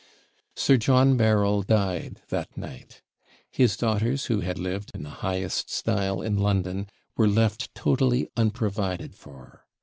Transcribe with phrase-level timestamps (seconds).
[0.55, 3.03] Sir John Berryl died that night.
[3.51, 9.13] His daughters, who had lived in the highest style in London, were left totally unprovided
[9.13, 9.67] for.